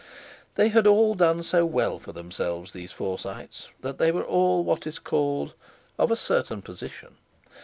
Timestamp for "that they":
3.81-4.11